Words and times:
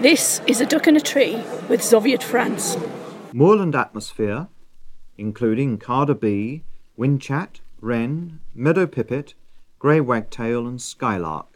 This 0.00 0.42
is 0.46 0.60
A 0.60 0.66
Duck 0.66 0.86
in 0.86 0.96
a 0.96 1.00
Tree 1.00 1.36
with 1.70 1.80
Zoviet 1.80 2.22
France. 2.22 2.76
Moorland 3.32 3.74
atmosphere, 3.74 4.48
including 5.16 5.78
carder 5.78 6.14
bee, 6.14 6.64
whinchat, 6.98 7.60
wren, 7.80 8.40
meadow 8.54 8.86
pipit, 8.86 9.32
grey 9.78 10.02
wagtail 10.02 10.66
and 10.66 10.82
skylark. 10.82 11.55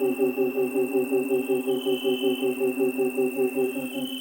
Thank 0.00 0.18
you. 4.12 4.17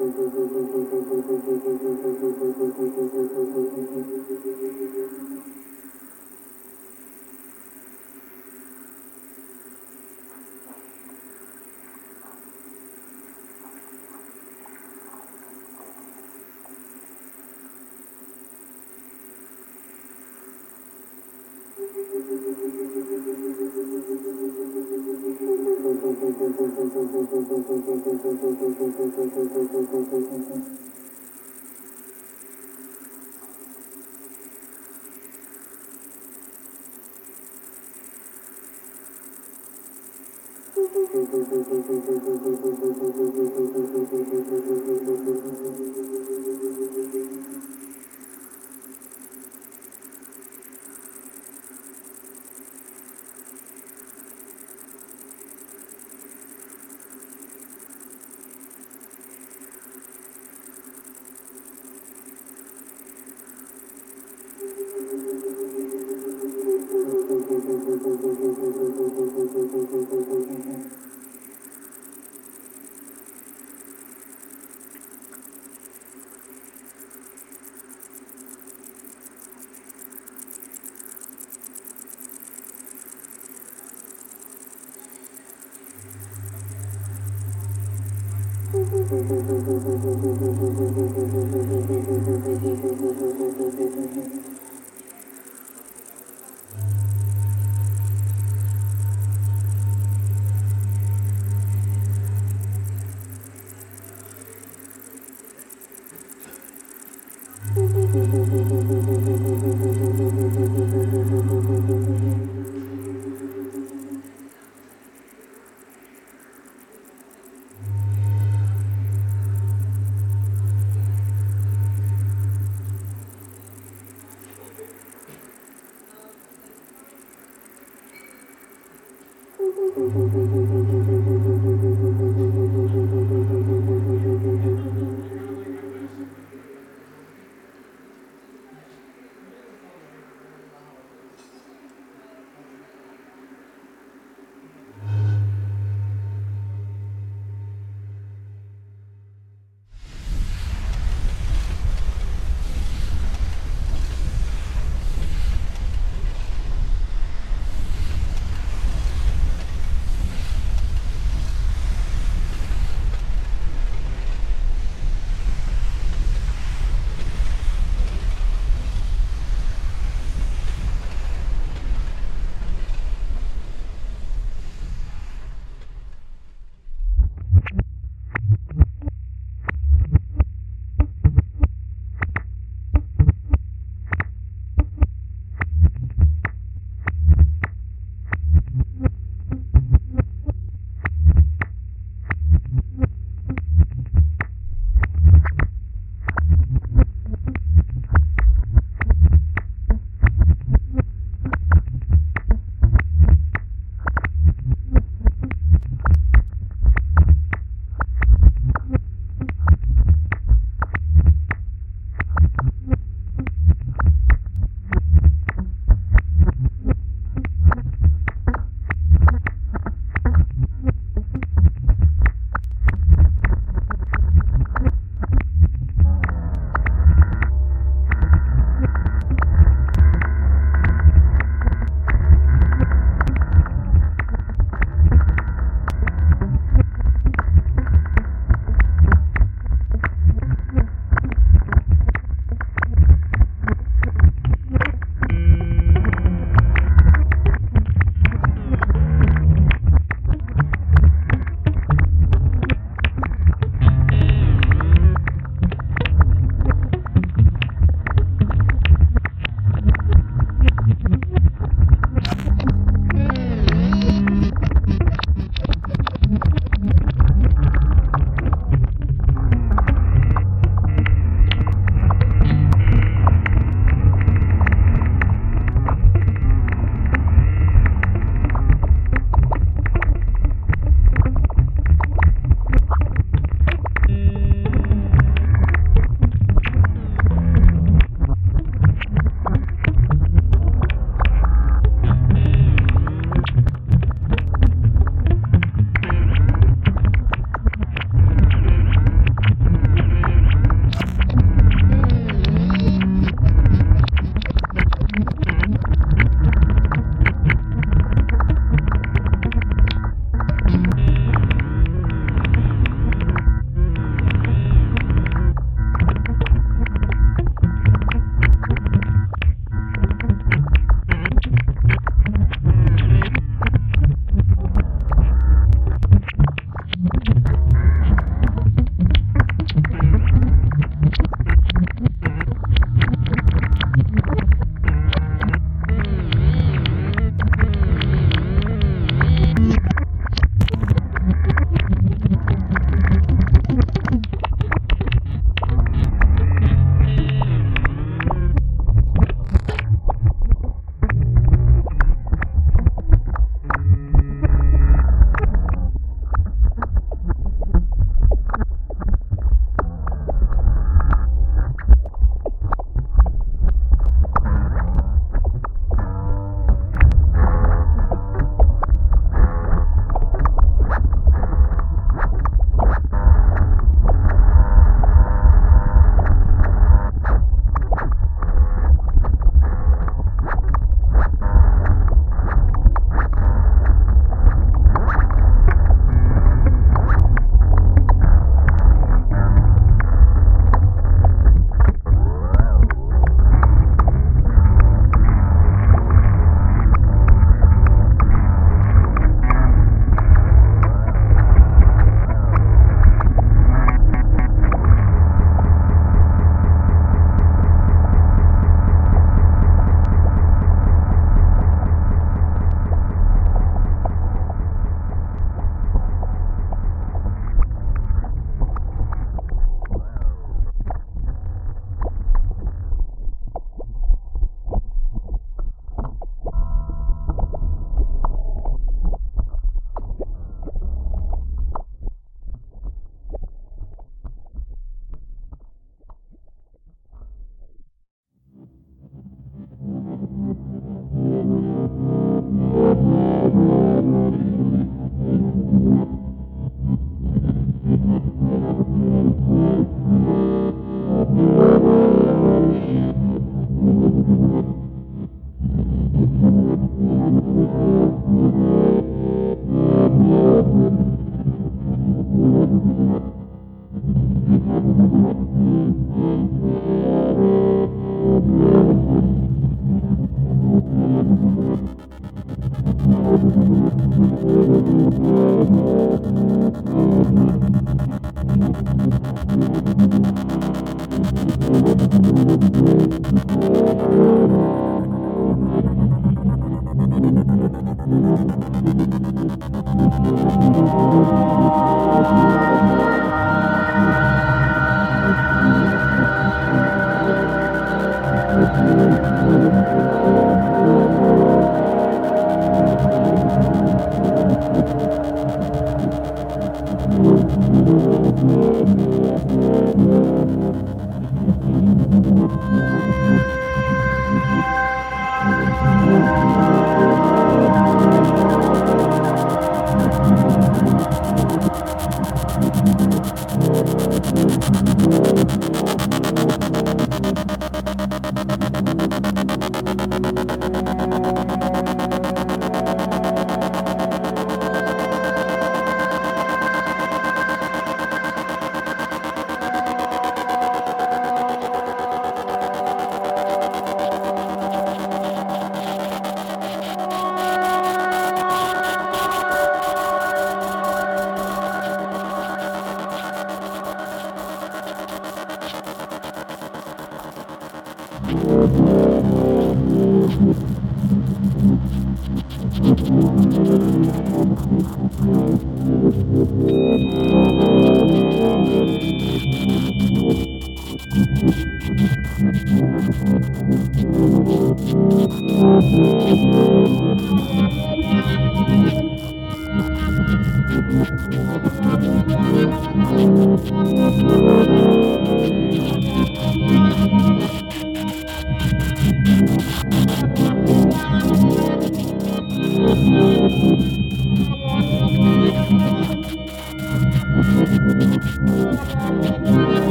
Thank 0.00 0.16
you. 0.16 0.39